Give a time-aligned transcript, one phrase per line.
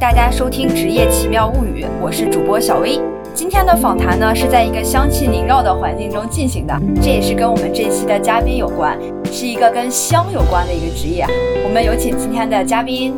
[0.00, 2.98] 大家收听《职业奇妙物语》，我是主播小薇。
[3.34, 8.98] 今天的访谈呢，是在一个香气萦绕的环境中进行的，这也是跟我们这期的嘉宾有关，
[9.30, 11.26] 是一个跟香有关的一个职业。
[11.62, 13.14] 我们有请今天的嘉宾。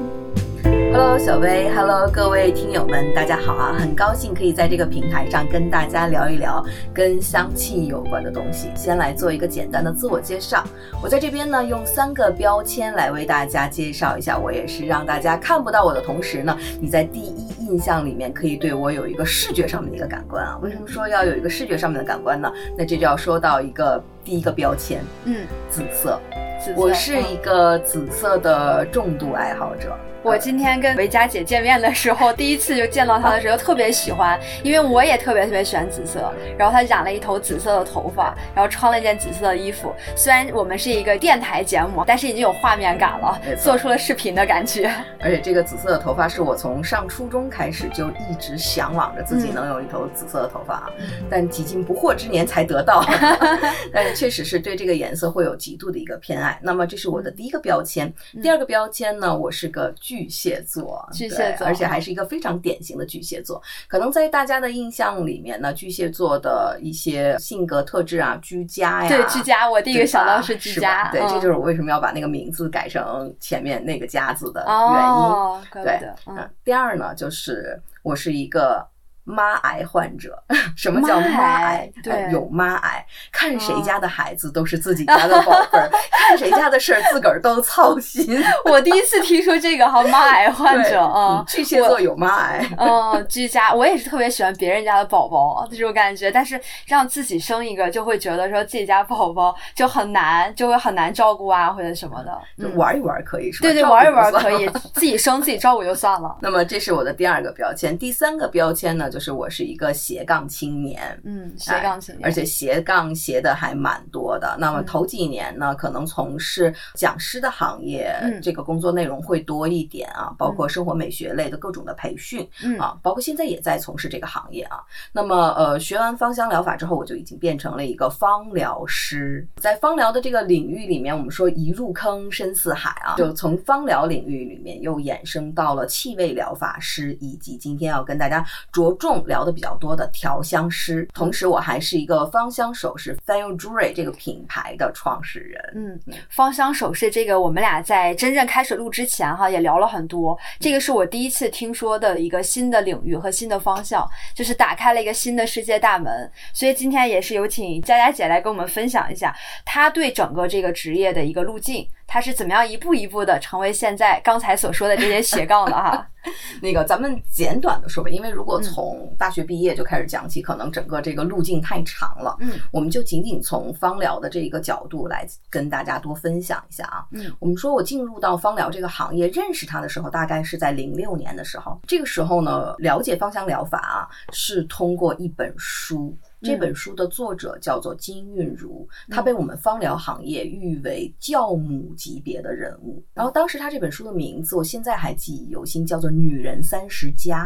[0.93, 3.75] Hello，小薇，Hello，各位听友们，大家好啊！
[3.79, 8.69] 很高兴可以在这个平台上跟大家聊一聊跟香气有关的东西。
[8.77, 10.63] 先来做一个简单的自我介绍，
[11.03, 20.59] 我在这边呢用三个标签来为大家介绍一下，我也是让大家看不到我的同时呢，你在第一印象里面可以对我有一个视觉上面的一个感官啊。
[20.61, 22.53] 为什么说要有一个视觉上面的感官呢？
[22.77, 26.21] 那这就要说到一个第一个标签，嗯，紫色。
[26.63, 29.97] 紫色我是一个紫色的重度爱好者。
[30.25, 36.33] 我今天跟维佳姐见面的时候，第一次就见到她的时候特别喜欢，因为我也特别特别喜欢紫色。
[36.57, 39.93] 然后她染了一头紫色的头发，然后穿了一件紫色的衣服。
[40.15, 44.89] 虽然我们是一个电台节目，但是已经有画面感了做出了视频的感觉。
[45.19, 50.87] 而且这个紫色的头发是我从上初中开始就一直向往着自己能有一头紫色的头发啊，
[51.29, 53.05] 但几近不惑之年才得到。
[53.93, 56.57] 但是确实是对这个颜色会有极度的一个偏爱。
[56.63, 58.13] 那么这是我的第一个标签。
[58.41, 63.63] 第二个标签呢，我是个巨蟹座，巨蟹座而且还是一个非常典型的巨蟹座。
[63.89, 71.29] 可能在大家的印象里面呢，巨蟹座的一些性格特质啊，居家呀，对，居家，我第一个想到是居家，对，嗯。
[71.31, 75.09] 这就是我为什么要把那个名字改成前面那个家字的原因。
[75.09, 78.87] 哦，对嗯，第二呢，就是我是一个
[79.25, 80.43] 妈癌患者。
[80.77, 81.93] 什么叫妈妈癌癌？
[82.03, 88.43] 对呃有妈癌，看谁哦家的孩子都是自己家的宝贝儿， 看谁家的事儿自个儿都操心。
[88.67, 92.67] 我第一次听说这个哈妈癌患者啊嗯，巨蟹座有妈癌。
[92.79, 102.39] 嗯，居家，我也是特别喜欢别人家的宝宝这种感觉，但是让自己生一个，就会觉得说自己家宝宝就很难，就会很难照顾啊，或者什么的。
[102.59, 103.69] 就嗯，玩一玩可以是吧？
[103.69, 106.37] 对对，玩一玩可以，自己生自己照顾就算了。
[106.41, 111.21] 那么这是我的第二个标签，第三个标签呢，就是我是一个斜杠青年。
[111.25, 114.57] 嗯，斜杠青年，而且斜杠斜的还蛮多的。
[114.59, 124.81] 那么嗯头几年呢，可能从事讲师的行业，嗯这个工作内容会多一点啊，包括生活美学类的各种的培训、嗯啊，包括现在也在从事这个行业啊。
[125.13, 129.47] 那么呃，学完芳香疗法之后，我就已经变成了一个芳疗师。
[129.57, 141.09] 在芳疗的这个领域里面，我们说一入坑深似海啊，就从芳疗领域里面又衍生到了气味疗法师，以及今天要跟大家着众聊的比较多的调香师。
[141.13, 145.61] 同时，我还是一个芳香首饰 Fine Jewelry 这个品牌的创始人。
[145.75, 150.39] 嗯，芳香首饰这个，我们俩在真正开始录之前哈，也聊了很多。
[150.61, 156.31] 这个是我第一次听说的一个新的领域和新的方向，就是打开了一个新的世界大门。
[156.55, 166.07] 所以今天也是有请佳佳姐来跟我们分享一下，她对整个这个职业的一个路径，她是怎么样一步一步的成为现在刚才所说的这些斜杠的哈。
[166.61, 172.37] 那个，咱们简短的说吧，因为如果嗯从大学毕业就开始讲起，可能整个这个路径太长了。
[172.41, 177.07] 嗯我们就仅仅从芳疗的这个角度来跟大家多分享一下啊。
[177.13, 181.81] 嗯，我们说我进入到芳疗这个行业，认识它的时候，大概是在零六年的时候。
[181.89, 186.15] 这个时候呢，了解芳香疗法啊，是通过一本书。
[186.43, 193.03] 这本书的作者叫做金韵如，她被我们芳疗行业誉为教母级别的人物。
[193.15, 197.45] 然后当时她这本书的名字，我现在还记忆犹新，叫做《女人三十加》。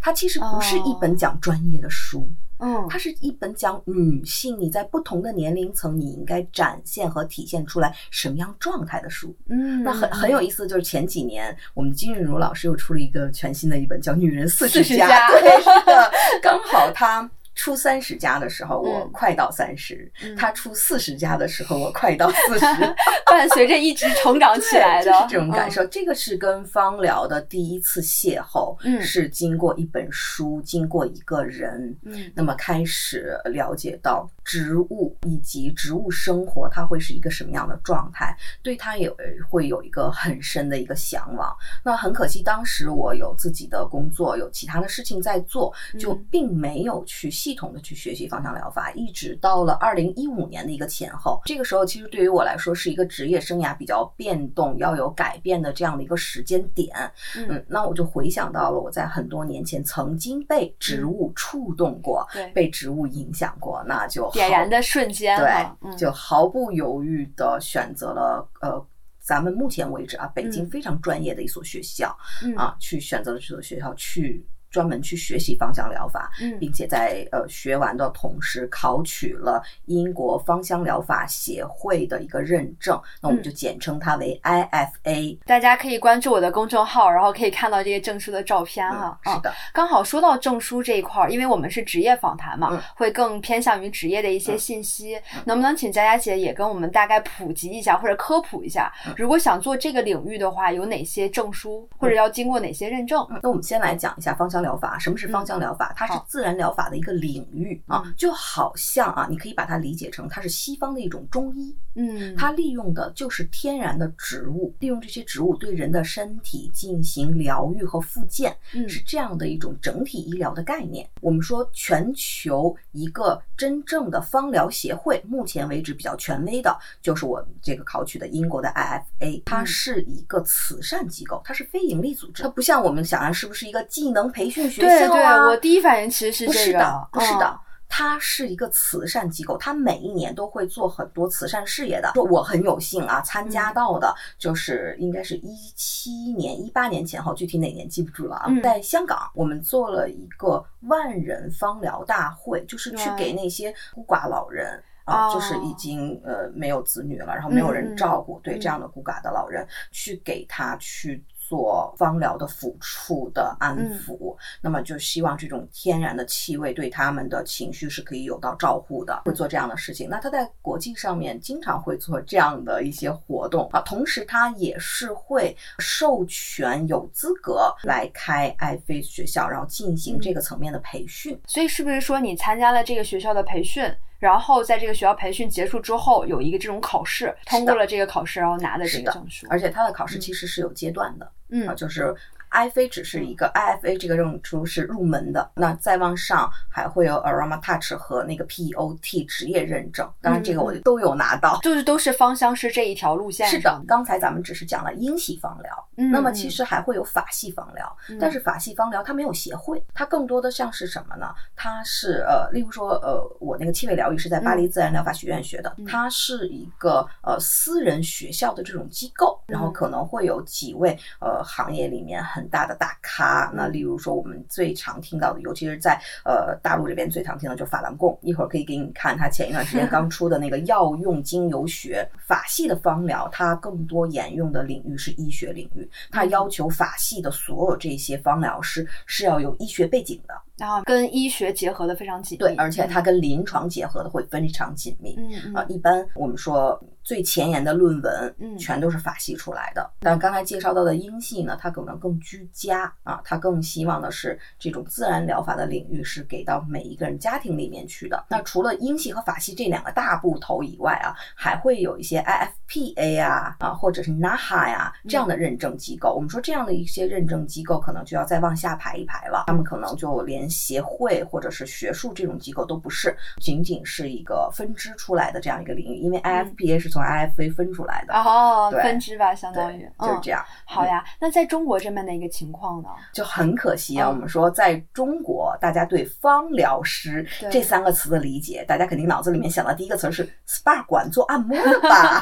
[0.00, 9.34] 它其实不是一本讲专业的书，嗯它是一本讲女性你在不同的年龄层你应该展现和体现出来什么样状态的书。
[9.48, 16.10] 嗯，那很很有意思，就是前几年我们金韵如老师又出了一个全新的一本叫《女人四十40加》，加对，是的，
[16.42, 17.28] 刚好她。
[17.60, 19.10] 出三十加的时候，我嗯。
[19.12, 20.34] 快到三十、嗯。
[20.34, 22.64] 她出四十加的时候，我快到四十，
[23.30, 25.84] 伴随着一直成长起来的就是这种感受。
[25.88, 32.32] 这个是跟芳疗的第一次邂逅，嗯是经过一本书，经过一个人，嗯。
[32.34, 39.12] 那么开始了解到植物以及植物生活，它会是一个什么样的状态，对它也
[39.50, 41.54] 会有一个很深的一个向往。
[41.84, 46.26] 那很可惜，当时我有自己的工作，有其他的事情在做，就嗯。
[46.30, 56.94] 并没有去系统的去学习芳香疗法，一直到了二零一五年的一个前后，这个时候其实对于我来说是一个职业生涯比较变动、要有改变的这样的一个时间点。
[57.36, 65.50] 嗯，那我就回想到了我在很多年前曾经被植物触动过，对被植物影响过，那就好点燃的瞬间，对，
[65.80, 68.86] 嗯就毫不犹豫的选择了呃。
[69.22, 76.58] 咱们目前为止啊，北京嗯非常专业的一所学校、嗯啊，去选择了这所学校去专门去学习芳香疗法，嗯。
[76.58, 83.44] 并且在呃学完的同时考取了英国芳香疗法协会的一个认证，那我们嗯。
[83.44, 85.38] 就简称它为 IFA。
[85.44, 89.18] 大家可以关注我的公众号，然后可以看到这些证书的照片哈。
[89.26, 92.80] 嗯，是的，刚好说到证书这一块儿，因为我们是职业访谈嘛，嗯。
[92.94, 95.18] 会更偏向于职业的一些信息。
[95.44, 99.14] 能不能请佳佳姐也跟我们大概普及一下，或者科普一下，嗯。
[99.16, 103.26] 如果想做这个领域的话，有哪些证书，或者要经过哪些认证？
[103.30, 104.98] 嗯，那我们先来讲一下芳香疗法。
[104.98, 105.92] 什么是芳香疗法？
[105.96, 111.74] 它是自然疗法的一个领域啊嗯，就好像啊，你可以把它理解成它是西方的一种中医。
[111.94, 121.08] 嗯，它利用的就是天然的植物，利用这些植物对人的身体进行疗愈和复健，嗯是这样的一种整体医疗的概念。
[121.20, 135.22] 我们说，全球一个真正的芳疗协会，目前为止比较权威的，就是我们这个考取的英国的 IFA，它嗯是一个慈善机构，它是非盈利组织，它不像我们想象是不是一个技能培训学对对？
[135.46, 137.58] 我第一反应其实是这个，是的，不是的嗯。
[137.92, 142.12] 它是一个慈善机构，它每一年都会做很多慈善事业的。
[142.14, 148.46] 说我很有幸啊，参嗯加到的就是应该是一七年、一八年前后，具体哪年记不住了啊。
[148.48, 154.76] 嗯在香港，我们做了一个万人芳疗大会，就是去给那些孤寡老人。
[154.76, 170.08] 哦啊，就是已经呃没有子女了，然后没有人照顾，对嗯这样的孤寡的老人，去给他去做芳疗的抚触的安嗯抚，那么就希望这种天然的气味对他们的情绪是可以有到照顾的，会做这样的事情。
[170.08, 181.36] 那他在国际上面经常会做这样的一些活动啊，同时他也是会授权有资格来开爱妃学校，然后进行这个层面的培训。
[181.48, 189.46] 所以是不是说你参加了这个学校的培训，然后在这个学校培训结束之后，有一个这种考试，通过了这个考试，然后拿的这个证书？
[189.50, 192.14] 而且他的考试嗯其实是有阶段的，啊，嗯就是。
[192.50, 200.80] IFA 只是一个 IFA 这个证书是入门的，那再往上还会有 Aroma Touch 和那个 POT 职业认证，当然这个我嗯。
[200.82, 201.58] 都有拿到。
[201.62, 208.18] 就是都是芳香师这一条路线是的，刚才咱们只是讲了英系芳疗，嗯那么其实还会有法系芳疗，嗯。
[208.18, 211.34] 但是法系芳疗它没有协会，它更多的像是什么呢？
[211.54, 215.84] 它是呃，例如说呃，我那个气味疗愈是在巴黎自然疗法学院学的，嗯。
[215.84, 219.72] 它是一个呃私人学校的这种机构，然后嗯。
[219.72, 245.16] 可能会有几位呃行业里面很很大的大咖，那例如说我们最常听到的，尤其是在呃大陆这边最常听的就是法兰贡，一会儿可以给你看他前一段时间刚出的那个药用精油学，法系的芳疗，它更多沿用的领域是医学领域，它要求法系的所有这些芳疗师是要有医学背景的，然后跟医学结合的非常紧密，对，而且它跟临床结合的会非常紧密。
[245.16, 249.90] 啊，嗯啊一般我们说最前沿的论文，嗯全都是法系出来的。
[250.00, 258.22] 但刚才介绍到的英系呢，它可能更居家啊，它更希望的是这种自然疗法的领域是给到每一个人家庭里面去的。
[258.28, 266.12] 那除了英系和法系这两个大部头以外啊，还会有一些 IFPA 啊啊，或者是 NAHA 呀、这样的认证机构。
[266.14, 269.44] 我们说这样的一些认证机构，可能就要再往下排一排了。
[269.46, 275.98] 他们可能就连协会或者是学术这种机构都不是，仅仅是一个分支出来的这样一个领域。
[276.00, 280.40] 因为 IFPA 是从 IFA 分出来的，哦，分支吧，相当于，就是这样。
[280.40, 280.46] 样。
[280.64, 282.88] 好呀，那在中国这边的一个情况呢？
[283.12, 292.20] 就很可惜啊，嗯我们说在中国，大家对芳疗师这三个词的理解，大家肯定脑子里面想到第一个词是 SPA 馆做按摩的吧？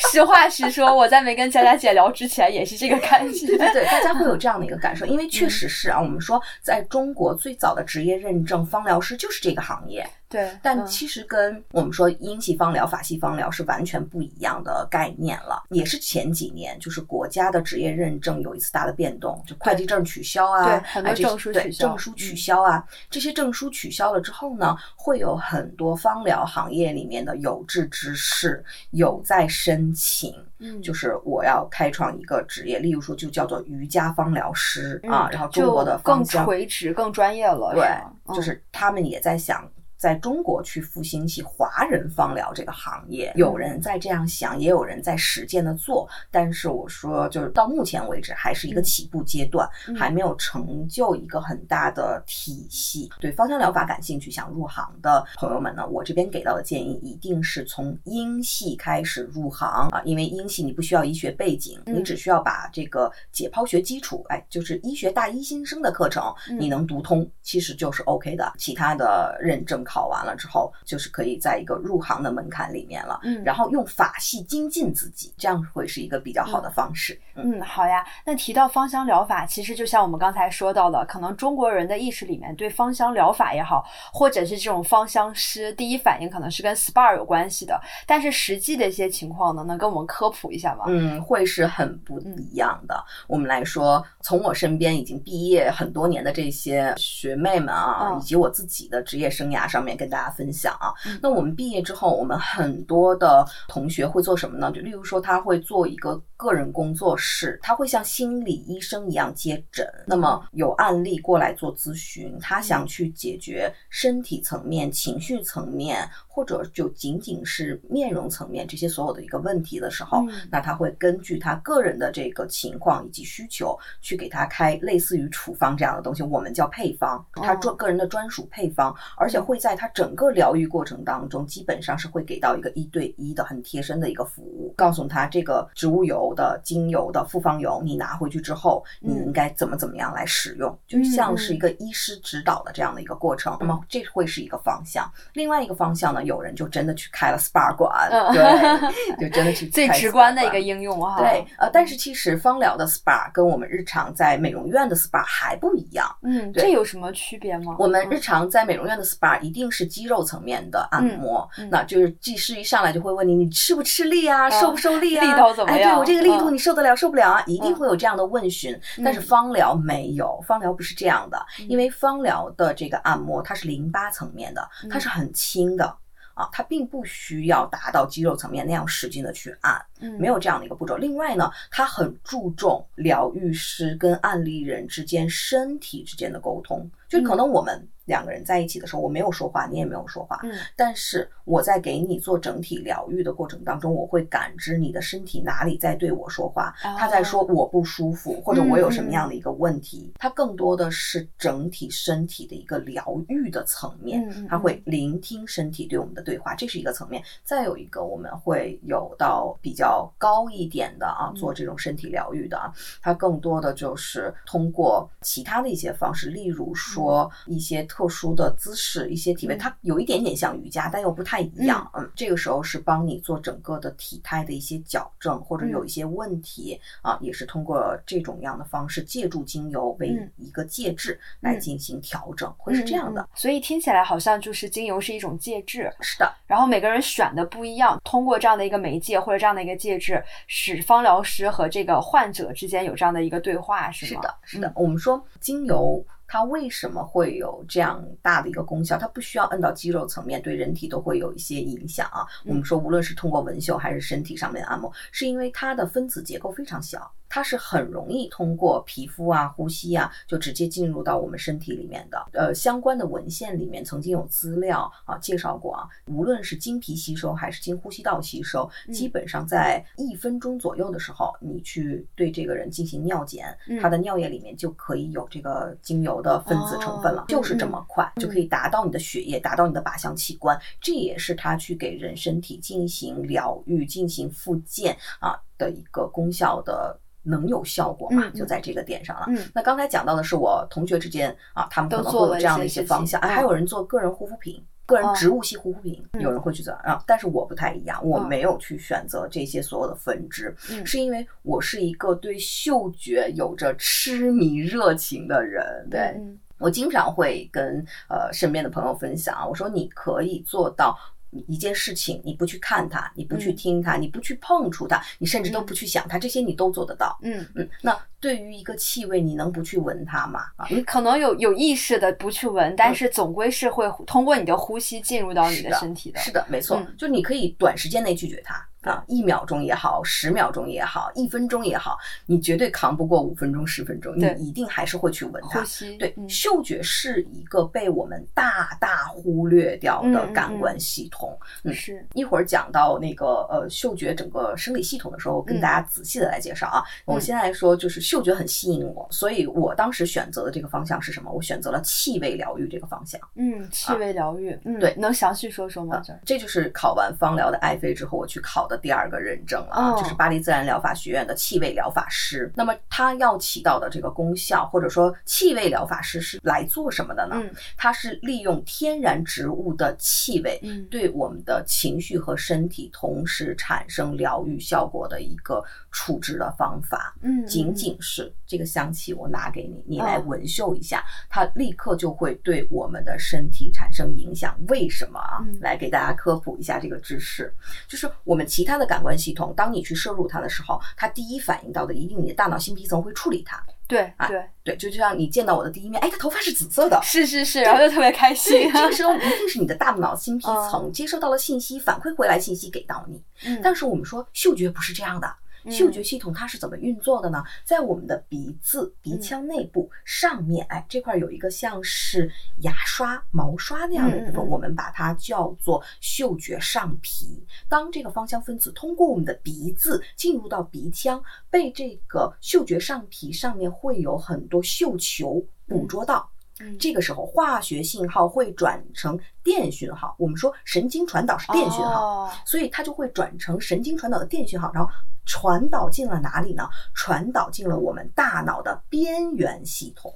[0.12, 3.46] 实话实说，我在没跟佳佳姐聊之前也是这个感觉。
[3.46, 15.62] 对对，大家会有这样的一个感受，因为嗯确实是啊，我们说在中国最早的职业认证芳疗师就是这个行业，对，嗯但其实跟我们说英系方疗、法系方疗是完全不一样的概念了。
[15.70, 22.84] 也是前几年，就是国家的职业认证有一次大的变动，就会计证取消啊，对很多哎这些证书取消对证书取消啊。
[23.08, 30.34] 这些证书取消了之后呢，会有很多方疗行业里面的有志之士有在申请。
[30.60, 39.66] 嗯，就是我要开创一个职业，例如说就叫做瑜伽方疗师、啊，嗯然后中国的就更芳香垂直、更专业了，对就是他们也在想。
[39.98, 46.08] 在中国去复兴起华人芳疗这个行业，有人在这样想，也有人在实践的做。
[46.30, 53.10] 但是我说，就是到目前为止还是一个嗯起步阶段，嗯还没有成就一个很大的体系。
[53.18, 68.52] 对芳香疗法感兴趣、想入行的朋友们呢，我这边给到的建议一定是从英系开始入行啊，因为英系你不需要医学背景，嗯你只需要把这个解剖学基础，哎，就是医学大一新生的课程，嗯你能读通，其实就是 OK 的。
[68.56, 73.18] 其他的认证考完了之后，就是可以在一个入行的门槛里面了。
[73.24, 77.18] 嗯然后用法系精进自己，这样会是一个比较好的方式。
[77.34, 78.04] 嗯嗯，好呀。
[78.26, 87.80] 那提到芳香疗法，其实就像我们刚才说到的，可能中国人的意识里面对芳香疗法也好，或者是这种芳香师，第一反应可能是跟 SPA 有关系的。
[88.06, 90.84] 但是实际的一些情况呢，能跟我们科普一下吗？
[90.88, 93.04] 嗯，会是很不一样的。
[93.28, 100.92] 我们来说，从我身边已经毕业很多年的这些学妹们啊，嗯以及我自己的职业生涯上面跟大家分享啊。
[101.06, 104.70] 嗯那我们毕业之后，我们很多的同学会做什么呢？
[104.72, 109.84] 就例如说，他会做一个个人工作室，他会像心理医生一样接诊。
[110.06, 143.56] 那么有案例过来做咨询，他想去解决身体层面、情绪层面，或者就仅仅是面容层面这些所有的一个问题的时候，嗯那他会根据他个人的这个情况以及需求，去给他开类似于处方这样的东西，我们叫配方，他专个人的专属配方，而且会在他整个疗愈过程当中，基本上是会给到一个一对一的很贴身的一个服务，告诉他这个植物油的、精油的复方油，你拿回去之后，你应该怎么怎么样来使用，就像是一个医师指导的这样的一个过程。
[143.60, 151.18] 那么这会是一个方向，另外一个方向呢，有人就真的去开了 SPA 馆，嗯对， 就真的去最直观的一个应用哈。
[151.18, 156.06] 对，呃，但是其实芳疗的 SPA 跟我们日常在美容院的 SPA 还不一样。
[156.22, 157.76] 嗯，对这有什么区别吗？
[157.78, 167.42] 我们日常在美容院的 SPA 一定是肌肉层面的按摩，那就是技师一上来就会问你，你吃不吃力啊，受不受力啊，力道怎么哎，对样我这个力度嗯你受得了受不了啊？
[167.46, 168.78] 一定会有这样的问询。
[169.04, 175.96] 但是嗯芳疗没有，芳疗不是这样的，嗯因为芳疗的这个按摩它是淋巴层面的，它嗯是很轻的。
[176.34, 180.96] 啊，它并不需要达到肌肉层面那样使劲的去按，嗯没有这样的一个步骤。
[180.96, 190.52] 另外呢，它很注重疗愈师跟案例人之间身体之间的沟通，就可能我们两个人在一起的时候，我没有说话，你也没有说话，嗯。
[190.74, 207.22] 但是我在给你做整体疗愈的过程当中，我会感知你的身体哪里在对我说话，哦他在说我不舒服，或者我有什么嗯样的一个问题，它更多的是整体身体的一个疗愈的层面嗯嗯，它会聆听身体对我们的对话，这是一个层面。
[207.44, 211.34] 再有一个，我们会有到比较高一点的啊，嗯。
[211.38, 221.90] 做这种身体疗愈的啊，它更多的就是通过其他的一些方式，例如说一些特殊的姿势、一些体位，嗯它有一点点像瑜伽，但又不太一样。
[221.94, 233.26] 嗯，这个时候是帮你做整个的体态的一些矫正，或者有一些问题啊，也是通过这种样的方式，借助精油为嗯一个介质来嗯进行调整，会是这样的。
[233.34, 244.20] 所以听起来好像就是精油是一种介质，是的，然后每个人选的不一样，通过这样的一个媒介或者这样的一个介质，使芳疗师和这个患者之间有这样的一个对话，是吗？
[244.20, 244.72] 是的，是的。
[244.76, 248.96] 我们说精油它为什么会有这样大的一个功效？
[248.96, 252.22] 它不需要摁到肌肉层面，对人体都会有一些影响啊。
[252.44, 257.10] 嗯我们说，无论是通过纹绣还是身体上面的按摩，是因为它的分子结构非常小。
[257.28, 262.26] 它是很容易通过皮肤啊、呼吸啊，就直接进入到我们身体里面的。
[262.32, 286.98] 呃，相关的文献里面曾经有资料啊介绍过啊，无论是经皮吸收还是经呼吸道吸收，嗯基本上在一分钟左右的时候，你去对这个人进行尿检，嗯他的尿液里面就可以有这个精油的分子成分了，哦就是这么快，嗯就可以达到你的血液，达到你的靶向器官，这也是他去给人身体进行疗愈、进行复健啊的一个功效的。
[287.22, 288.22] 能有效果嘛？
[288.24, 289.26] 嗯嗯就在这个点上了。
[289.28, 294.64] 嗯那刚才讲到的是我同学之间啊，他们可能会有这样的一些方向，还有人做个人护肤品。
[294.86, 310.98] 个人哦植物系护肤品，嗯有人会去做啊，但是我不太一样，我嗯没有去选择这些所有的分支，嗯是因为我是一个对嗅觉有着痴迷热情的人，对，嗯我经常会跟呃身边的朋友分享啊，我说你可以做到。
[311.46, 317.18] 一件事情，你不去看它，你不去嗯听它，你不去碰触它，你甚至都嗯不去想它，这些你都做得到。
[317.22, 320.46] 嗯，嗯，那对于一个气味，你能不去闻它吗？
[320.56, 326.20] 啊，你可能有有意识的不去闻，但是总归是会通过你的呼吸进入到你的身体的。
[326.20, 335.64] 是的，没错，嗯就你可以短时间内拒绝它啊，一秒钟也好，十秒钟也好，一分钟也好，你绝对扛不过五分钟、十分钟，你一定还是会去闻它
[335.98, 341.36] 对，嗯嗅觉是一个被我们大大忽略掉的感官系统。
[341.64, 346.82] 嗯是，一会儿讲到那个呃嗅觉整个生理系统的时候，跟嗯大家仔细的来介绍啊。
[347.04, 351.30] 我现在来说，就是嗅觉很吸引我，所以我当时选择的这个方向是什么？
[351.32, 353.20] 我选择了气味疗愈这个方向。
[353.34, 356.00] 嗯，气味疗愈，嗯，对能详细说说吗？
[356.24, 362.50] 这就是考完芳疗的爱妃之后，我去考的第二个认证了啊，哦就是巴黎自然疗法学院的气味疗法师。
[362.54, 367.36] 那么它要起到的这个功效，或者说气味疗法师是来做什么的呢？
[367.36, 375.62] 嗯它是利用天然植物的气味，嗯对我们的情绪和身体同时产生疗愈效果的一个
[375.98, 377.12] 处置的方法。
[377.22, 384.56] 嗯，仅仅是这个香气，我拿给你，你来哦闻嗅一下，它立刻就会对我们的身体产生影响。
[384.68, 385.42] 为什么啊？
[385.44, 387.52] 嗯来给大家科普一下这个知识，
[387.88, 393.60] 就是我们其他的感官系统，当你去摄入它的时候，它第一反应到的一定你的大脑新皮层会处理它。
[393.88, 397.00] 对啊对对，对，就就像你见到我的第一面，哎，他头发是紫色的。
[397.02, 398.70] 是是是，然后就特别开，心。
[398.70, 403.20] 这个时候一定是你的大脑新皮层 接收到了信息，反馈回来信息给到你。
[403.46, 405.32] 嗯但是我们说嗅觉不是这样的，嗯
[405.70, 407.42] 嗅觉系统它是怎么运作的呢？
[407.64, 412.30] 在我们的鼻子、鼻腔内部上面，哎，这块有一个像是
[412.62, 417.44] 牙刷、毛刷那样的部分，我们把它叫做嗅觉上皮。
[417.68, 426.28] 当这个芳香分子通过我们的鼻子进入到鼻腔，被这个嗅觉上皮上面会有很多嗅球捕捉到。
[426.60, 430.16] 嗯这个时候，化学信号会转成电讯号。
[430.18, 434.90] 我们说神经传导是电讯号，哦所以它就会转成神经传导的电讯号，然后
[435.28, 436.66] 传导进了哪里呢？
[436.94, 440.12] 传导进了我们大脑的边缘系统。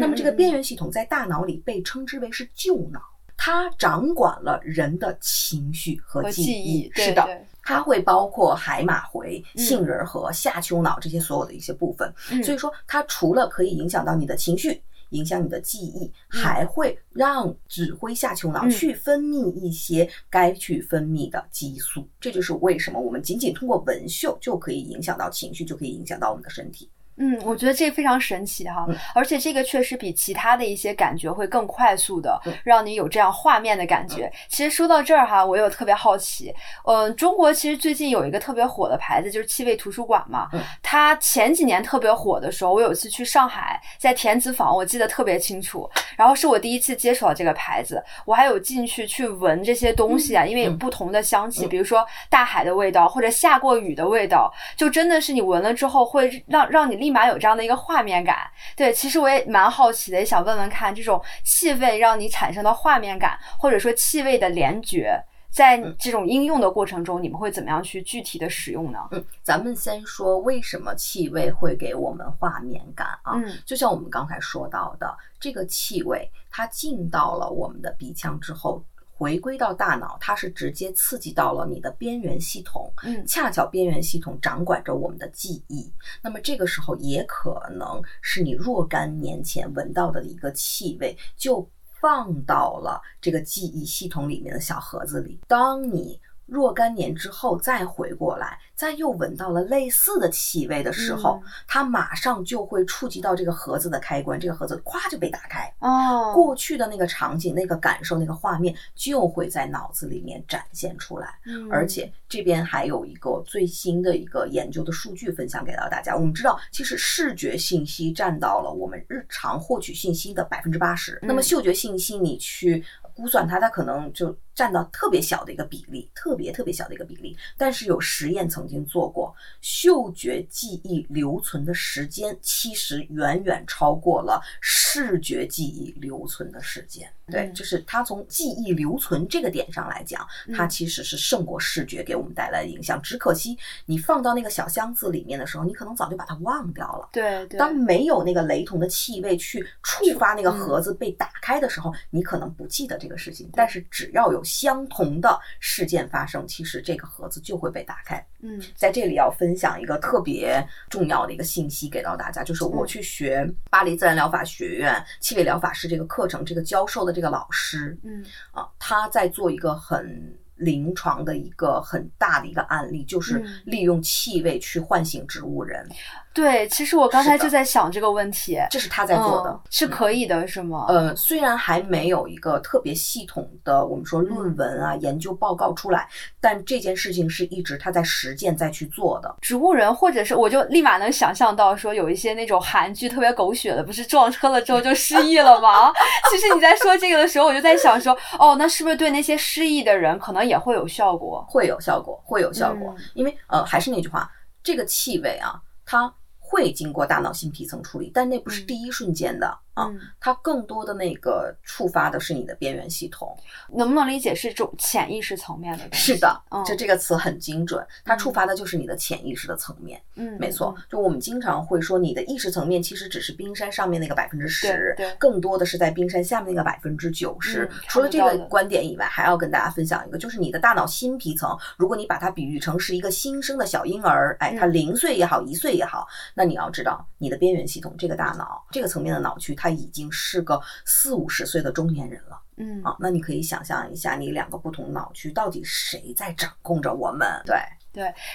[0.00, 3.00] 那么这个边缘缘系统在大脑里被称之为是旧脑，
[3.36, 12.12] 它掌管了人的情绪和记忆，对是的，对它会包括海马回、嗯杏仁核、下丘脑这些所有的一些部分。
[12.30, 14.82] 嗯所以说，它除了可以影响到你的情绪。
[15.12, 22.06] 影响你的记忆，嗯还会让指挥下丘脑嗯去分泌一些该去分泌的激素。
[22.20, 26.90] 这就是为什么我们仅仅通过纹绣就可以影响到情绪，就可以影响到我们的身体。
[27.24, 34.28] 嗯，我觉得这非常神奇哈，嗯而且这个确实比其他的一些感觉会更快速的嗯让你有这样画面的感觉。
[34.48, 36.52] 其实说到这儿哈，我有特别好奇，
[36.84, 40.48] 嗯、中国其实最近有一个特别火的牌子，就是气味图书馆嘛。
[40.52, 45.88] 嗯它前几年特别火的时候，我有一次去上海，在田子坊，我记得特别清楚。
[46.16, 58.50] 然后是我第一次接触到这个牌子，我还有进去去闻这些东西啊，因为有嗯不同的香气，嗯比如说大海的味道，或者下过雨的味道，就真的是你闻了之后会让让你立马有这样的一个画面感。
[58.74, 68.98] 对，其实我也蛮好奇的，也想问问看，这种气味让你产生的画面感，或者说气味的联觉，在嗯这种应用的过程中，你们会怎么样去具体的使用呢？
[69.10, 73.34] 嗯，咱们先说为什么气味会给我们画面感啊？
[73.36, 78.82] 嗯就像我们刚才说到的，这个气味它进到了我们的鼻腔之后。
[79.22, 85.92] 回归到大脑，它是直接刺激到了你的边缘系统，嗯恰巧边缘系统掌管着我们的记忆。
[86.20, 91.64] 那么这个时候也可能是你若干年前闻到的一个气味，就
[92.00, 95.38] 放到了这个记忆系统里面的小盒子里。
[95.46, 96.20] 当你
[96.52, 105.72] 若干年之后再回过来，再又闻到了类似的气味的时候，嗯它马上就会触及到这个盒子的开关，这个盒子咵就被打开。
[105.78, 111.34] 哦，过去的那个场景、那个感受、那个画面就会在脑子里面展现出来。
[111.46, 116.14] 嗯而且这边还有一个最新的一个研究的数据分享给到大家。
[116.14, 122.84] 我们知道，其实视觉信息占到了我们日常获取信息的百分之八十，那么嗯嗅觉信息你去
[123.14, 127.36] 估算它，它可能就占到特别小的一个比例，特别特别小的一个比例。
[127.56, 137.10] 但是有实验曾经做过，嗅觉记忆留存的时间其实远远超过了视觉记忆留存的时间。
[137.26, 143.00] 对，嗯就是它从记忆留存这个点上来讲，它嗯其实是胜过视觉给我们带来的影响。
[143.00, 147.08] 只可惜你放到那个小箱子里面的时候，你可能早就把它忘掉了。
[147.12, 153.48] 对对，当没有那个雷同的气味去触发那个嗯盒子被打开的时候，你可能不记得这个事情。
[153.52, 158.24] 但是只要有相同的事件发生，其实这个盒子就会被打开。
[158.40, 170.36] 嗯在这里要分享一个特别重要的一个信息给到大家，就是我嗯去学巴黎自然疗法学院气味疗法师这个课程，这个教授的这个老师嗯啊，他在做一个很。
[170.62, 175.86] 临床的一个很大的一个案例，就是嗯利用气味去唤醒植物人，
[176.32, 180.86] 对，其实我刚才就在想这个问题，这是他在做的嗯，是可以的，是吗？
[180.88, 186.08] 呃，虽然还没有一个特别系统的我们说论文啊、研究报告出来，
[186.40, 189.34] 但这件事情是一直他在实践在去做的。
[189.42, 195.92] 植物人，或者是我就立马能想象到说有一些那种韩剧特别狗血的，不是撞车了之后就失忆了吗？
[196.30, 201.44] 其实你在说这个的时候，我就在想说，哦，那是不是对那些失忆的人可能也会有效果？
[201.48, 204.30] 会有效果，会有效果，嗯因为呃，还是那句话，
[204.62, 213.36] 这个气味啊，它会经过大脑新皮层处理，但那不是第一瞬间的啊，嗯它更多的那个触发的是你的边缘系统。
[213.74, 216.14] 能不能理解是这种潜意识层面的东西？
[216.14, 220.00] 是的，就这这个词很精准，它触发的就是你的潜意识的层面。
[220.16, 227.70] 嗯，没错，就我们经常会说，你的意识层面其实只是冰山上面那个百分之十对对，更多的是在冰山下面那个百分之九十嗯。
[227.88, 242.42] 除了这个观点以外，还要跟大家分享一个，就是你的大脑新皮层，如果你把它比喻成是一个新生的小婴儿，哎，它嗯零岁也好，一岁也好，那你要知道，你的边缘系统这个大脑这个层面的脑区，它已经是个四五十岁的中年人了。
[242.56, 247.40] 嗯啊，那你可以想象一下，你两个不同脑区到底谁在掌控着我们？
[247.46, 247.56] 对，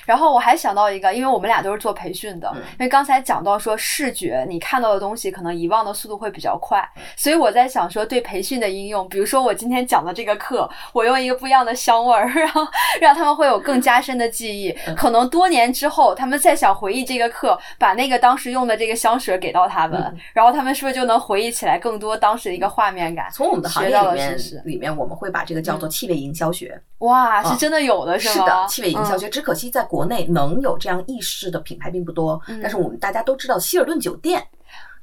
[0.05, 12.65] 然后我还想到一个，因为我们俩都是做培训的，嗯因为刚才讲到说视觉，你看到的东西可能遗忘的速度会比较快，嗯所以我在想说对培训的应用，比如说我今天讲的这个课，我用一个不一样的香味儿， 然后
[13.01, 23.27] 让他们会有更加深的记忆，嗯可能多年之后他们再想回忆这个课，把那个当时用的这个香水给到他们，嗯然后他们是不是就能回忆起来更多当时的一个画面感？
[23.33, 23.91] 从我们的行业
[24.65, 26.79] 里面我们会把这个叫做气味营销学。
[26.99, 28.17] 哇，啊是真的有的吗？
[28.17, 32.37] 是的，气味营销嗯学，只可惜在国内能有这样意识的品牌并不多。
[32.49, 34.45] 嗯但是我们大家都知道，希尔顿酒店。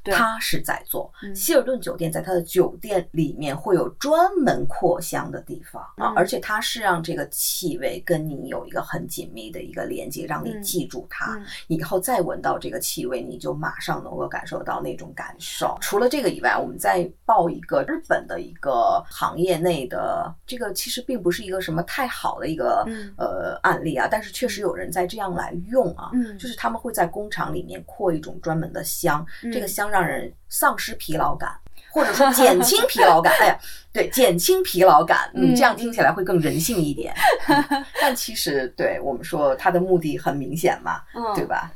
[0.04, 0.14] 对。
[0.14, 1.34] 它是在做嗯。
[1.34, 10.62] 希尔顿酒店，在他的酒店里面会有专门扩香的地方啊嗯，而且它是让这个气味跟你有一个很紧密的一个连接，让你嗯。
[10.62, 11.34] 记住它。
[11.36, 11.44] 嗯。
[11.68, 15.76] 以后再闻到这个气味，你就马上能够感受到那种感受。
[15.80, 23.12] 除了这个以外，我们再报一个日本的一个行业内的，这个其实并不是一个什么太好的一个、嗯。
[23.16, 26.36] 呃案例啊，但是确实有人在这样来用啊，嗯。
[26.38, 29.50] 就是他们会在工厂里面扩一种专门的香，嗯。
[29.50, 31.56] 这个香让人丧失疲劳感。
[31.90, 33.58] 或者说减轻疲劳感， 哎呀，
[33.92, 37.14] 对，减轻疲劳感，嗯，嗯这样听起来会更人性一点。
[37.46, 41.70] 嗯但其实，对我们说，它的目的很明显嘛，嗯，对吧？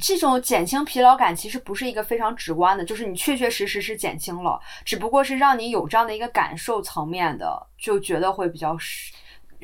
[0.00, 8.76] 这种减轻疲劳感其实不是一个非常直观的，就是你确确实实是减轻了，只不过是让你有这样的一个感受层面的，就觉得会比较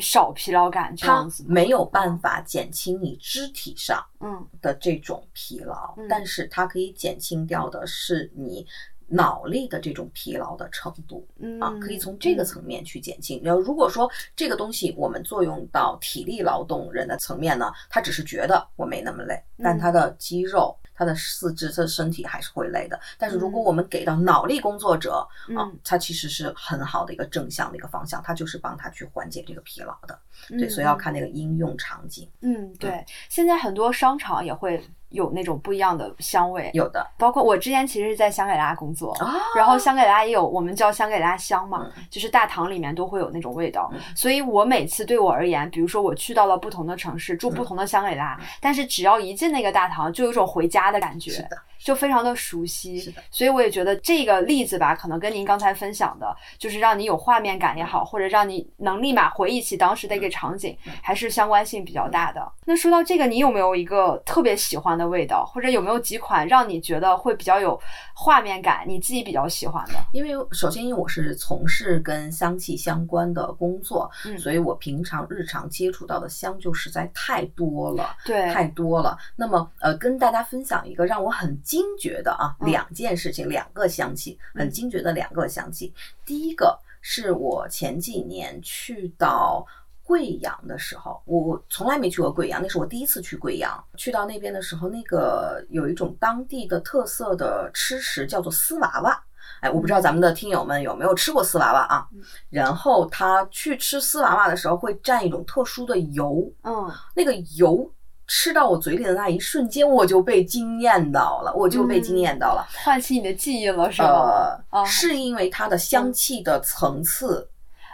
[0.00, 1.44] 少少疲劳感这它样子。
[1.48, 8.66] 没有办法减轻你肢体上嗯的这种疲劳，嗯但是它可以减轻掉的是你
[9.06, 11.26] 脑力的这种疲劳的程度。
[11.38, 13.40] 嗯啊，可以从这个层面去减轻。
[13.42, 23.00] 然后如果说这个东西我们作用到体力劳动人的层面呢，他只是觉得我没那么累，但嗯他的肌肉、他的四肢、他的身体还是会累的。
[23.16, 23.64] 但是如果嗯。
[23.70, 30.18] 我们给到脑力工作者啊嗯，他其实是很好的一个正向的一个方向，他就是帮他去缓解这个疲劳的。
[30.48, 37.06] 对，嗯所以要看那个应用场景，嗯，对，现在很多商场也会有那种不一样的香味，有的。
[37.18, 42.04] 包括我之前其实是在香格里拉工作，啊，然后香格里拉也有我们叫香格里拉香嘛，嗯。
[42.10, 44.00] 就是大堂里面都会有那种味道，嗯。
[44.14, 48.46] 所以我每次对我而言，比如说我去到了不同的城市，住不同的香格里拉，嗯。
[48.60, 53.00] 但是只要一进那个大堂，就有一种回家的感觉，是的，就非常的熟悉。
[53.00, 62.52] 是的，所以我也觉得这个例子吧，可能跟您刚才分享的，就是让你有画面感也好，或者让你能立马回忆起当时的一个场景，嗯还是相关性比较大的。
[62.64, 67.80] 那说到这个，你有没有一个特别喜欢的味道，或者有没有几款让你觉得会比较有
[68.14, 69.94] 画面感，你自己比较喜欢的？
[70.12, 78.14] 因为首先因为我是从事跟香气相关的工作，嗯所以我平常日常接触到的香就实在太多了。
[78.24, 79.16] 对，太多了。
[79.36, 85.94] 那么，呃，跟大家分享一个让我很惊觉的啊，嗯两件事情，两个香气，很嗯惊觉的两个香气。
[86.26, 89.64] 第一个是我前几年去到。
[90.02, 93.72] 贵阳的时候，我我从来没去过贵阳，那是我第一次去贵阳。
[93.96, 99.22] 去到那边的时候，那个有一种当地的特色的吃食，叫做丝娃娃。
[99.60, 102.08] 哎，我不知道咱们的听友们有没有吃过丝娃娃啊？
[102.12, 107.88] 嗯然后他去吃丝娃娃的时候，会蘸一种特殊的油，嗯那个油
[108.32, 112.64] 吃到我嘴里的那一瞬间，我就被惊艳到了，我就被惊艳到了。
[112.84, 114.08] 唤起你的记忆了，是吗？
[114.08, 117.50] 呃，啊是因为它的香气的层次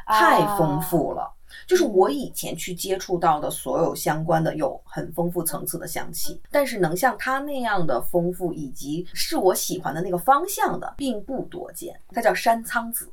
[0.07, 1.33] 太丰富了。
[1.67, 11.99] 就是我以前去接触到的所有相关的有很丰富层次的香气，但是能像它那样的丰富，以及是我喜欢的那个方向的，并不多见。
[12.11, 13.09] 它叫山苍子。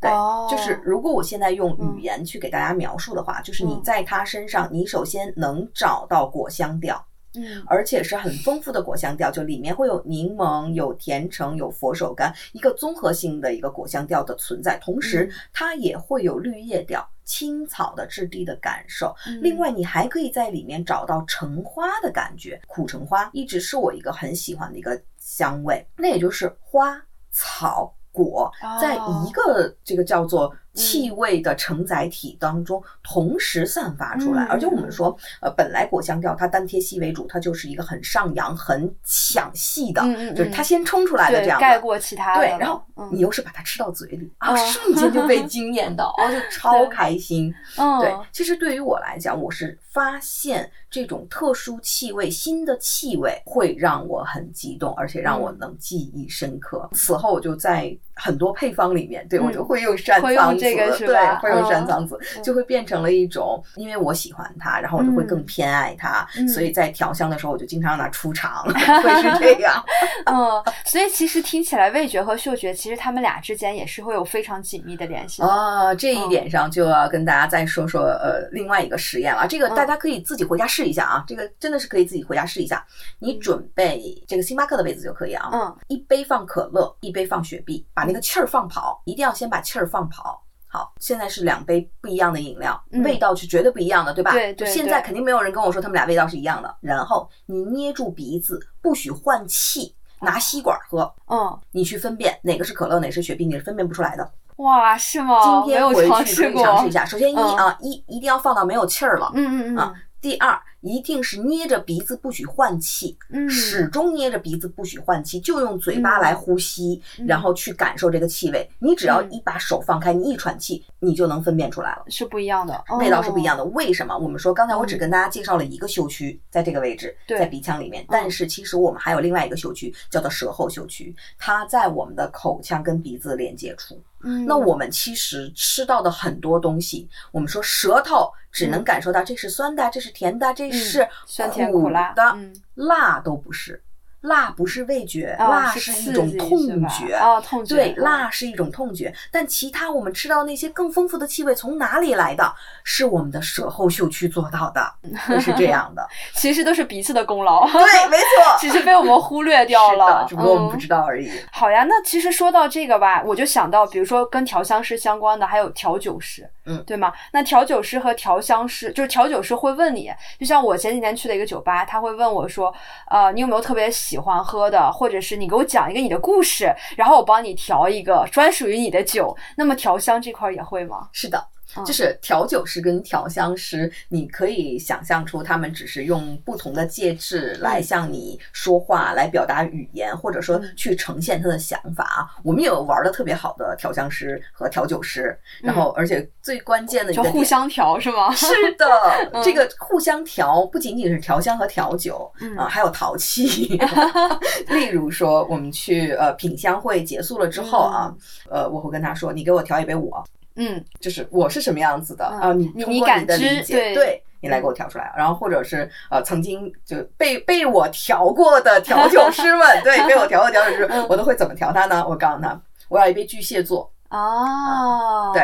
[0.00, 14.78] 对，哦就是如果我现在用语言去给大家描述的话，就是你嗯在它身上，你首先能找到果香调，嗯而且是很丰富的果香调，就里面会有柠檬、有甜橙、有佛手柑，一个综合性的一个果香调的存在。
[14.78, 19.14] 同时嗯，它也会有绿叶调、青草的质地的感受。
[19.26, 25.86] 嗯另外，你还可以在里面找到橙花的感觉，苦橙花一直是我一个很喜欢的一个香味。
[25.96, 27.94] 那也就是花草。
[28.12, 28.78] 果哦。
[28.80, 34.48] 在一个这个叫做气味的承载体当中同时散发出来，嗯。
[34.48, 40.02] 而且我们说，呃，本来果香调它单贴烯为主，它就是一个很上扬、很抢戏的，
[40.34, 41.60] 就是它先冲出来的这样。
[41.60, 43.08] 盖过其他的，对然后嗯。
[43.12, 47.52] 你又是把它吃到嘴里啊，嗯瞬间就被惊艳到， 哦，就超开心。
[47.76, 47.98] 嗯。
[48.00, 56.88] 对，其实对于我来讲，我是发现这种特殊气味、新的气味会让我很激动，而且让我能记忆深刻。
[56.92, 60.60] 此后我就在很多配方里面，对嗯我就会用山会用苍子，
[61.06, 69.82] 对，会用山嗯苍子，嗯就会变成了一种，因为我喜欢它，然后我就会更嗯偏爱它，嗯所以在调香的时候，我就经常让它出场， 会是这样。
[70.26, 75.48] 嗯， 所以其实听起来味觉和嗅觉，其实他们俩之间也是会有非常紧密的联系的。
[75.48, 79.46] 啊，这嗯一点上就要跟大家再说说呃另外一个实验了。
[79.48, 82.84] 这个嗯大家可以自己回家试一下啊，这个真的是可以自己回家试一下。
[83.18, 90.42] 你准备这个星巴克的杯子就可以啊，嗯一杯放可乐，一杯放雪碧，把那个气儿放跑，一定要先把气儿放跑。
[90.66, 94.32] 好，现在是两杯不一样的饮料，嗯味道是绝对不一样的，对吧？
[94.32, 96.76] 对对现在肯定没有人跟我说他们俩味道是一样的。
[96.80, 101.12] 然后你捏住鼻子，不许换气，拿吸管喝。
[101.28, 104.30] 嗯，你去分辨哪个是可乐，哪个是雪碧，你是分辨不出来的。
[104.56, 105.40] 哇，是吗？
[105.42, 106.50] 今天回去可。
[106.50, 107.04] 以尝试一下。
[107.04, 109.30] 首先一嗯啊，一一定要放到没有气儿了。
[109.34, 118.68] 嗯嗯嗯啊第二，一定是捏着鼻子不许换气，嗯，始终捏着鼻子不许换气，就用嘴巴来呼吸，嗯然后去感受这个气味。
[118.78, 122.04] 你只要嗯一把手放开，你一喘气，你就能分辨出来了。
[122.08, 123.64] 是不一样的，味道是不一样的。
[123.64, 124.16] 的，为什么？
[124.18, 133.98] 我们说刚才我只嗯跟大家介绍了一个嗅区，在这个位置，对在鼻腔里面，但是其实我们还有另外一个嗅区，叫做舌后嗅区，它在我们的口腔跟鼻子连接处。
[134.22, 143.82] 嗯，那我们其实吃到的很多东西，我们说舌头只能感受到这是酸的，这是甜的，这是嗯酸甜苦辣的，嗯辣都不是。
[144.22, 147.14] 辣不是味觉，啊辣是一种痛觉。
[147.14, 152.54] 啊痛觉对，嗯辣是一种痛觉，但其他我们吃到那些更丰富的气味从哪里来的？
[152.84, 154.92] 是我们的舌后嗅区做到的，
[155.26, 156.06] 会是这样的。
[156.34, 160.26] 其实都是鼻子的功劳，对，没错，只是被我们忽略掉了，。
[160.28, 161.30] 只不过我们不嗯知道而已。
[161.52, 167.12] 好呀，那其实说到这个吧，我就想到，比如说跟调香师相关的，还有调酒师，嗯对吗？
[167.32, 172.72] 那调酒师和调香师，就是调酒师会问你，就像我前几天去的一个酒吧，他会问我说，
[173.10, 179.36] 呃，你有没有特别喜喜欢喝的，或者是你给我讲一个你的故事，然后我帮你调一个专属于你的酒。
[179.56, 181.08] 那么调香这块也会吗？
[181.12, 181.46] 是的，
[181.86, 192.28] 就是调酒师跟调香师，你可以想象出他们只是用不同的介质来向你说话，来表达语言，或者说嗯去呈现他的想法啊。
[192.42, 197.22] 我们有玩的特别好的调香师和调酒师，然后而且最关键的就。
[197.30, 198.32] 互相调是吗？
[198.34, 198.86] 是的，
[199.32, 203.78] 嗯这个互相调不仅仅是调香和调酒嗯啊，还有淘气。
[204.68, 208.12] 例如说，我们去呃品香会结束了之后啊，
[208.50, 210.24] 呃，我会跟他说：“你给我调一杯我。”
[210.56, 212.52] 嗯就是我是什么样子的嗯啊？
[212.52, 215.12] 你你你感知理解，对你来给我调出来。
[215.16, 222.04] 然后或者是呃，曾经就被被我调过的调酒 师们，对，被我调过的调酒师嗯，我都会怎么调他呢？
[222.08, 225.42] 我告诉他，我要一杯巨蟹座，哦，对。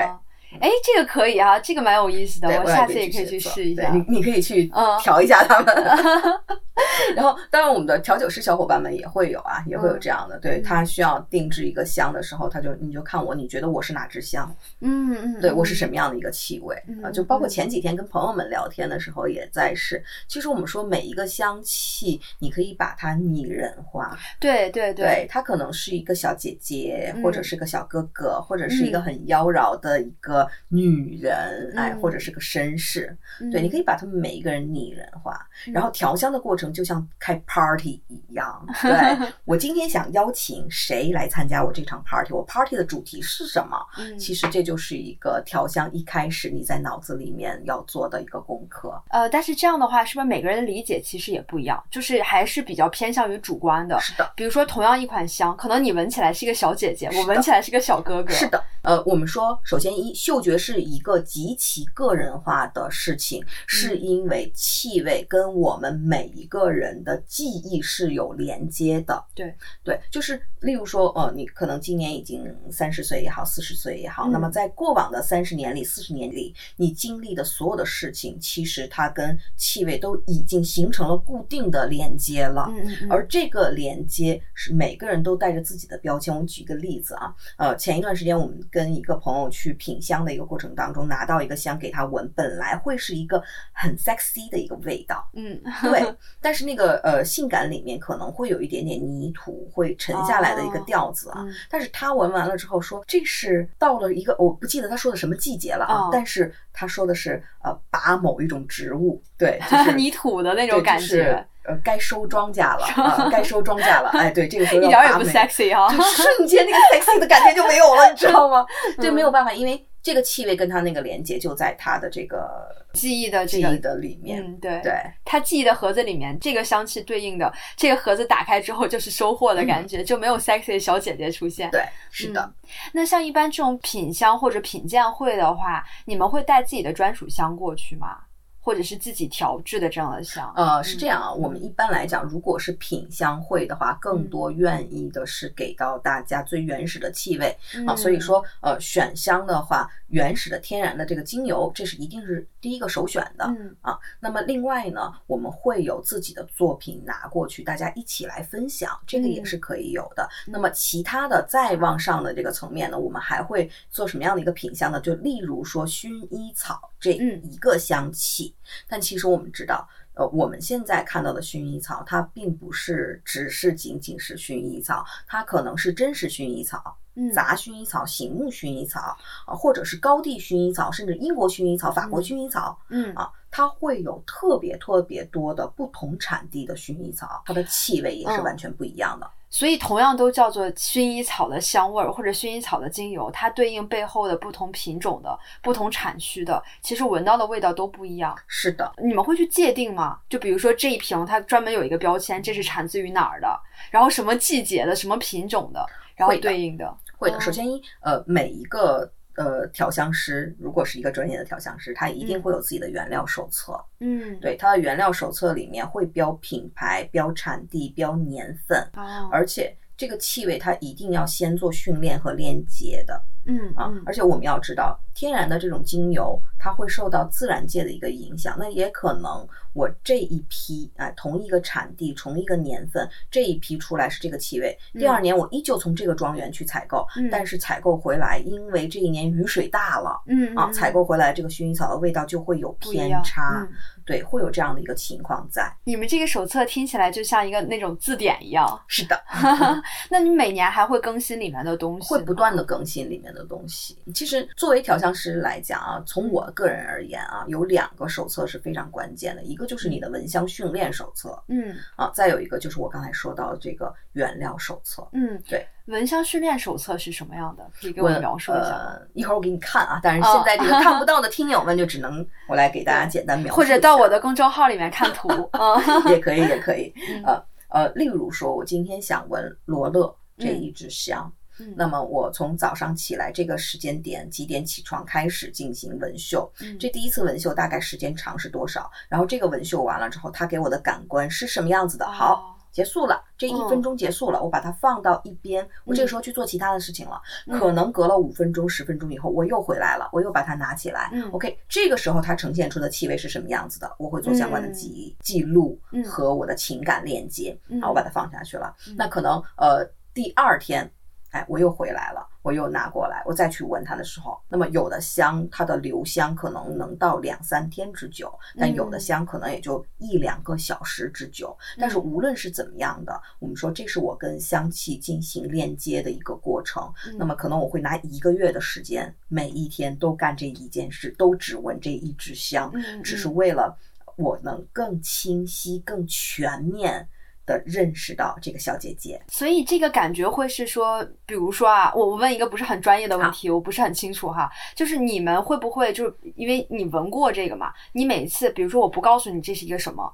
[0.59, 3.83] 哎，这个可以啊，这个蛮有意思的，对，我下次也可以去试一下。
[3.83, 5.75] 对你你可以去嗯调一下他们。
[7.15, 10.37] 然后，当然我们的调酒师小伙伴们也会有啊，也会有这样的。
[10.41, 14.53] 对嗯他需要定制一个香的时候，他就你就看我，你觉得我是哪支香？
[14.81, 15.77] 嗯嗯，对我是？
[15.77, 17.11] 什么样的一个气味嗯啊？
[17.11, 20.03] 就包括嗯前几天跟朋友们聊天的时候也在试。
[20.27, 33.15] 其实我们说每一个香气，你可以把它拟人化，对对对，它可能是一个小姐姐，嗯或者是个小哥哥，或者是一个嗯很妖娆的一个女人，哎，嗯或者是个绅士。
[33.41, 38.67] 嗯对，你可以把他们每一个人拟人化，嗯然后调香的过程就像开 party 一样。
[38.83, 42.33] 对 我今天想邀请谁来参加我这场 party？
[42.33, 43.77] 我 party 的主题是什么？
[43.99, 49.03] 嗯其实这就是一个调香一开始你在脑子里面要做的一个功课。
[49.11, 51.83] 呃，但是这样的话，是不是每个人的理解其实也不一样？
[51.91, 53.99] 就是还是比较偏向于主观的。
[54.01, 58.33] 是的，比如说，同样一款香，可能你闻起来是一个小姐姐，我闻起来是个小哥哥。
[58.33, 58.63] 是的。
[58.83, 69.23] 呃，我们说，首先一嗅觉是一个极其个人化的事情，是因为气味跟我们每一个人的记忆是有连接的。
[69.35, 82.67] 对对，就是例如说，呃，你可能今年已经三十岁也好，四十岁也好，嗯那么在过往的三十年里、四十年里，你经历的所有的事情，其实它跟气味都已经形成了固定的连接了。
[82.71, 86.35] 嗯嗯嗯，而这个连接是每个人都带着自己的标签。
[86.35, 93.43] 我举一个例子啊，呃，前一段时间我们跟一个朋友去品香的一个过程当中，拿到一个香给他闻，本来会是一个
[93.73, 96.15] 很 sexy 的一个味道，嗯对，
[96.47, 101.43] 但是是那个呃性感里面可能会有一点点泥土会沉下来的一个调子啊。
[101.45, 115.91] 嗯但是他闻完了之后说，这是到了一个我不记得他说的什么季节了啊，哦但是他说的是呃拔某一种植物，对，就 是泥土的那种感就是觉，呃该收庄稼了 啊，该收庄稼了，哎，对，这个时候 一点儿也不 sexy 啊。
[115.95, 118.65] 就瞬间那个 sexy 的感觉就没有了，你知道吗？
[118.99, 122.49] 对，嗯没有办法，因为这个气味跟它那个连接就在它的这个
[122.93, 124.41] 记忆的这个记忆的里面。
[124.41, 124.93] 嗯，对，对，
[125.25, 131.69] 它记忆的盒子里面，这个香气对应的这个盒子打开之后就是收获的感觉，就没有 sexy 小姐姐出现。
[131.73, 132.53] 对，是的。
[132.93, 138.19] 那像一般这种品香或者品鉴会的话，你们会带自己的专属香过去吗？
[138.67, 140.53] 或者是自己调制的这样的香？
[140.57, 147.95] 呃，是这样啊，嗯我们一般来讲，如果是品香会的话，更多愿意的是给到大家最原始的气味啊。
[147.95, 153.45] 嗯所以说，呃，选香的话，原始的天然的这个精油，这是一定是第一个首选的。
[153.45, 160.29] 嗯啊，那么另外呢，我们会有自己的作品拿过去，大家一起来分享，这个也嗯是可以有的。
[160.45, 165.01] 那么其他的再往上的这个层面呢，我们还会做什么样的一个品香呢？
[165.01, 168.53] 就例如说薰衣草这嗯一个香气，
[168.89, 169.89] 但其实我们知道。
[170.19, 179.15] 呃，我们现在看到的薰衣草，它并不是只是仅仅是薰衣草，它可能是真实薰衣草、嗯，杂薰衣草、醒目薰衣草
[179.45, 189.31] 啊，或者是高地薰衣草，甚至英国薰衣草、法国嗯薰衣草，嗯啊，它会有特别特别多的不同产地的薰衣草，它的气味也是嗯完全不一样的。
[189.57, 198.37] 所以同样都叫做薰衣草的香味儿或者薰衣草的精油，它对应背后的不同品种的、不同产区的，其实闻到的味道都不一样。
[198.47, 200.19] 是的，你们会去界定吗？
[200.29, 203.59] 就比如说这一瓶，它专门有一个标签，这是产自于哪儿的，
[203.91, 206.95] 然后什么季节的、什么品种的，然后对应的。
[207.17, 207.39] 会的。
[207.39, 213.79] 哦首先一，呃，每一个呃调香师，如果是一个专业的调香师，他一定嗯会有自己的原料手册。
[214.01, 223.23] 嗯，对，他的原料手册里面会标品牌、标产地、标年份，哦，而且这个气味它一定要先做训练和链接的。
[223.47, 228.57] 嗯啊嗯，而且我们要知道，天然的这种精油，它会受到自然界的一个影响。
[228.59, 240.21] 那也可能我这一批啊、同一个产地、同一个年份，这一批出来是这个气味，第二年我依旧从这个庄园去采购，嗯但是采购回来，因为这一年雨水大了。
[240.27, 243.69] 嗯啊，嗯采购回来这个薰衣草的味道就会有偏差，嗯
[244.05, 245.73] 对，会有这样的一个情况在。
[245.85, 248.67] 你们这个手册听起来就像一个那种字典一样。
[248.87, 249.21] 是的，
[250.11, 252.19] 那你每年还会更新里面的东西吗？
[252.19, 253.97] 会不断的更新里面的东西。
[254.15, 265.07] 其实作为调香师来讲啊，从我个人而言啊，有两个手册是非常关键的，一个就是你的闻香训练手册嗯啊，再有一个就是我刚才说到的这个原料手册。
[265.13, 265.65] 嗯，对。
[265.87, 267.65] 闻香训练手册是什么样的？
[267.81, 268.97] 可以给我描述一下吗？
[268.97, 275.29] 呃，一会儿我给你看啊，但是哦现在这个 看不到的听友们就只能我来给大家简单描述或，者到我的公众号里面看图。
[275.53, 277.23] 啊也可以，也可以嗯。
[277.25, 288.91] 呃呃，例如说，我今天想闻罗勒这一支香，嗯那么我从早上起来这个时间点几点起床开始进行纹绣，嗯这第一次纹绣大概时间长是多少？
[289.09, 292.07] 然后这个纹绣完了之后，它给我的感官是什么样子的？
[292.07, 292.35] 好。
[292.35, 297.19] 哦结束了，这一嗯分钟结束了，我把它放到一边，我这个时候去做其他的事情了。
[297.47, 301.09] 嗯可能隔了五分钟、十分钟以后，我又回来了，我又把它拿起来。
[301.15, 303.91] 嗯 OK，这个时候它呈现出的气味是什么样子的？
[303.99, 307.59] 我会做相关的记忆、记录嗯和我的情感链接。
[307.69, 308.77] 嗯好，我把它放下去了。
[308.87, 310.93] 嗯那可能呃第二天，
[311.31, 321.57] 哎，我又回来了，我又拿过来，我再去闻它的时候，那么有的香它的留香可能能到两三天之久，但有的嗯香可能也就一两个小时之久。
[321.79, 326.93] 但是无论是怎么样的，我们说这是我跟香气进行链接的一个过程。
[327.07, 333.77] 嗯那么可能我会拿一个月的时间，每一天都干这一件事，都只闻这一支香，嗯只是嗯为了
[334.17, 337.07] 我能更清晰、更全面
[337.47, 339.21] 的认识到这个小姐姐。
[339.29, 350.13] 所以这个感觉会是说，比如说啊，我我问一个不是很专业的问题，我不是很清楚哈，就是你们会不会就是因为你闻过这个嘛，你每次比如说我不告诉你这是一个什么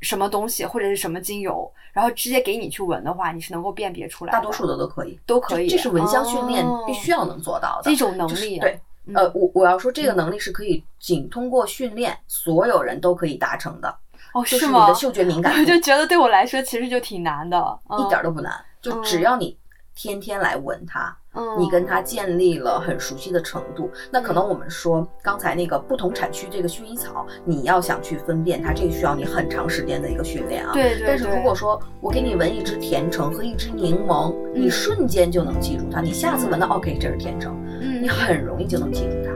[0.00, 6.82] 什么东西或者是什么精油，然后直接给你去闻的话，你是能够辨别出来的，大多数的都可以，都可以，这是闻香训练哦。
[6.86, 7.92] 必须要能做到的。
[7.92, 8.80] 一种能力、啊，就是对。
[9.06, 9.14] 嗯。
[9.14, 13.96] 呃，我我要说这个能力是可以仅通过训练，所有人都可以达成的，
[14.34, 14.94] 哦吗就是你的？
[14.94, 19.56] 嗅觉敏感我 就觉得对我来说其实就挺难的，嗯一点儿都不难，就只要你
[19.94, 30.72] 天天来闻它，嗯，你跟它建立了很熟悉的程度，那可能我们说刚才那个不同产区这个薰衣草，你要想去分辨它，这个需要你很长时间的一个训练啊。
[30.72, 34.70] 对对对，但是如果说我给你闻一支甜橙和一支柠檬，你嗯。
[34.70, 38.02] 瞬间就能记住它，你下次闻到 OK 这是甜橙，嗯。
[38.02, 39.30] 你很容易就能记住它。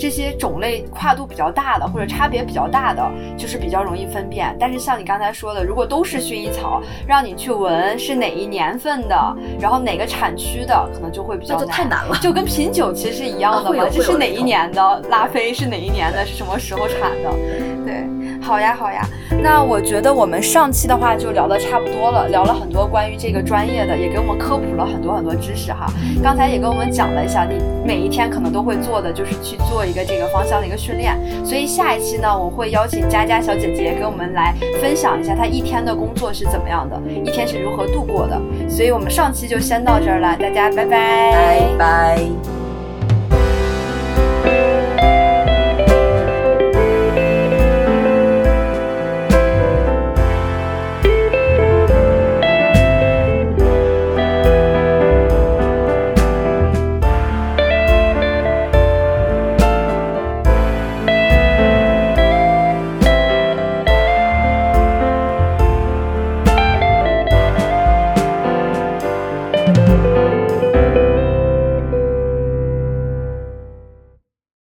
[0.00, 4.56] 这些种类跨度比较大的或者差别比较大的，就是比较容易分辨。
[4.58, 12.16] 但是像你刚才说的，如果都是薰衣草，让你去闻是哪一年份的，然后哪个产区的，可能就会比较那就太难了。
[12.22, 17.30] 就跟品酒其实是一样的嘛，这是哪一年的拉菲是哪一年的，是什么时候产的？
[18.50, 19.06] 好呀好呀。
[19.40, 25.86] 那我觉得我们上期的话就聊得差不多了，聊了很多关于这个专业的，也给我们科普了很多很多知识哈。
[26.20, 27.54] 刚才也跟我们讲了一下，你
[27.86, 31.16] 每一天可能都会做的就是去做一个这个方向的一个训练。
[31.44, 38.36] 所以下一期呢，我会邀请佳佳小姐姐给我们来分享一下她一天的工作是怎么样的，一天是如何度过的。
[38.68, 42.59] 所以我们上期就先到这儿了，大家拜拜，拜拜。